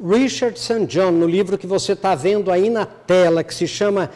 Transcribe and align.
Richard 0.00 0.58
St. 0.60 0.86
John, 0.86 1.10
no 1.10 1.26
livro 1.26 1.58
que 1.58 1.66
você 1.66 1.92
está 1.92 2.14
vendo 2.14 2.52
aí 2.52 2.70
na 2.70 2.86
tela, 2.86 3.42
que 3.42 3.52
se 3.52 3.66
chama 3.66 4.10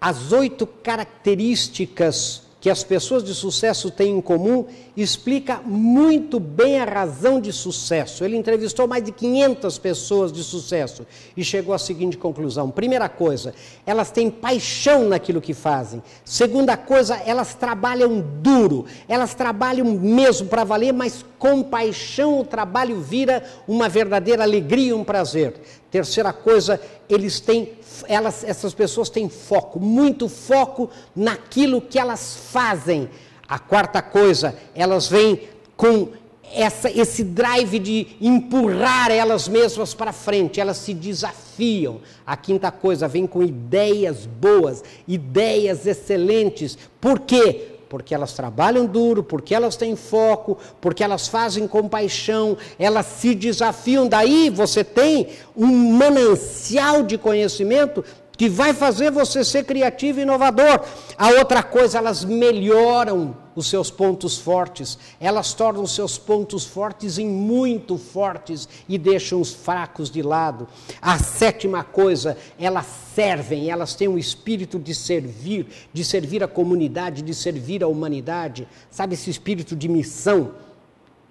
As 0.00 0.30
Oito 0.30 0.64
Características 0.64 2.44
que 2.64 2.70
as 2.70 2.82
pessoas 2.82 3.22
de 3.22 3.34
sucesso 3.34 3.90
têm 3.90 4.16
em 4.16 4.20
comum, 4.22 4.64
explica 4.96 5.60
muito 5.66 6.40
bem 6.40 6.80
a 6.80 6.86
razão 6.86 7.38
de 7.38 7.52
sucesso. 7.52 8.24
Ele 8.24 8.38
entrevistou 8.38 8.88
mais 8.88 9.04
de 9.04 9.12
500 9.12 9.76
pessoas 9.76 10.32
de 10.32 10.42
sucesso 10.42 11.06
e 11.36 11.44
chegou 11.44 11.74
à 11.74 11.78
seguinte 11.78 12.16
conclusão: 12.16 12.70
primeira 12.70 13.06
coisa, 13.06 13.52
elas 13.84 14.10
têm 14.10 14.30
paixão 14.30 15.06
naquilo 15.10 15.42
que 15.42 15.52
fazem. 15.52 16.02
Segunda 16.24 16.74
coisa, 16.74 17.16
elas 17.16 17.54
trabalham 17.54 18.24
duro, 18.40 18.86
elas 19.06 19.34
trabalham 19.34 19.84
mesmo 19.84 20.48
para 20.48 20.64
valer, 20.64 20.94
mas 20.94 21.22
com 21.44 21.62
paixão 21.62 22.40
o 22.40 22.44
trabalho 22.44 23.02
vira 23.02 23.44
uma 23.68 23.86
verdadeira 23.86 24.42
alegria 24.42 24.96
um 24.96 25.04
prazer. 25.04 25.52
Terceira 25.90 26.32
coisa, 26.32 26.80
eles 27.06 27.38
têm, 27.38 27.72
elas, 28.08 28.42
essas 28.44 28.72
pessoas 28.72 29.10
têm 29.10 29.28
foco, 29.28 29.78
muito 29.78 30.26
foco 30.26 30.88
naquilo 31.14 31.82
que 31.82 31.98
elas 31.98 32.34
fazem. 32.50 33.10
A 33.46 33.58
quarta 33.58 34.00
coisa, 34.00 34.56
elas 34.74 35.06
vêm 35.06 35.38
com 35.76 36.08
essa, 36.50 36.90
esse 36.90 37.22
drive 37.22 37.78
de 37.78 38.16
empurrar 38.22 39.10
elas 39.10 39.46
mesmas 39.46 39.92
para 39.92 40.14
frente, 40.14 40.62
elas 40.62 40.78
se 40.78 40.94
desafiam. 40.94 42.00
A 42.26 42.38
quinta 42.38 42.70
coisa, 42.70 43.06
vem 43.06 43.26
com 43.26 43.42
ideias 43.42 44.24
boas, 44.24 44.82
ideias 45.06 45.86
excelentes. 45.86 46.78
Por 46.98 47.20
quê? 47.20 47.73
Porque 47.94 48.12
elas 48.12 48.32
trabalham 48.32 48.86
duro, 48.86 49.22
porque 49.22 49.54
elas 49.54 49.76
têm 49.76 49.94
foco, 49.94 50.58
porque 50.80 51.04
elas 51.04 51.28
fazem 51.28 51.68
compaixão, 51.68 52.56
elas 52.76 53.06
se 53.06 53.36
desafiam. 53.36 54.08
Daí 54.08 54.50
você 54.50 54.82
tem 54.82 55.28
um 55.56 55.92
manancial 55.92 57.04
de 57.04 57.16
conhecimento 57.16 58.04
que 58.36 58.48
vai 58.48 58.72
fazer 58.72 59.10
você 59.10 59.44
ser 59.44 59.64
criativo 59.64 60.18
e 60.18 60.22
inovador. 60.22 60.84
A 61.16 61.28
outra 61.30 61.62
coisa, 61.62 61.98
elas 61.98 62.24
melhoram 62.24 63.36
os 63.54 63.68
seus 63.68 63.90
pontos 63.90 64.36
fortes, 64.36 64.98
elas 65.20 65.54
tornam 65.54 65.84
os 65.84 65.94
seus 65.94 66.18
pontos 66.18 66.64
fortes 66.64 67.18
em 67.18 67.28
muito 67.28 67.96
fortes 67.96 68.68
e 68.88 68.98
deixam 68.98 69.40
os 69.40 69.54
fracos 69.54 70.10
de 70.10 70.22
lado. 70.22 70.66
A 71.00 71.18
sétima 71.18 71.84
coisa, 71.84 72.36
elas 72.58 72.86
servem, 73.14 73.70
elas 73.70 73.94
têm 73.94 74.08
um 74.08 74.18
espírito 74.18 74.78
de 74.78 74.94
servir, 74.94 75.68
de 75.92 76.04
servir 76.04 76.42
a 76.42 76.48
comunidade, 76.48 77.22
de 77.22 77.32
servir 77.32 77.84
a 77.84 77.88
humanidade, 77.88 78.66
sabe 78.90 79.14
esse 79.14 79.30
espírito 79.30 79.76
de 79.76 79.88
missão? 79.88 80.52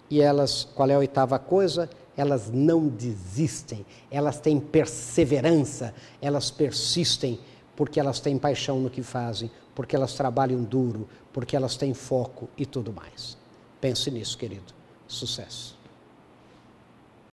E 0.09 0.21
elas, 0.21 0.67
qual 0.75 0.89
é 0.89 0.93
a 0.93 0.99
oitava 0.99 1.37
coisa? 1.39 1.89
Elas 2.15 2.49
não 2.51 2.87
desistem, 2.87 3.85
elas 4.09 4.39
têm 4.39 4.59
perseverança, 4.59 5.93
elas 6.21 6.51
persistem, 6.51 7.39
porque 7.75 7.99
elas 7.99 8.19
têm 8.19 8.37
paixão 8.37 8.79
no 8.79 8.89
que 8.89 9.01
fazem, 9.01 9.49
porque 9.73 9.95
elas 9.95 10.13
trabalham 10.13 10.63
duro, 10.63 11.07
porque 11.31 11.55
elas 11.55 11.75
têm 11.75 11.93
foco 11.93 12.47
e 12.57 12.65
tudo 12.65 12.93
mais. 12.93 13.37
Pense 13.81 14.09
nisso, 14.11 14.37
querido. 14.37 14.73
Sucesso. 15.07 15.77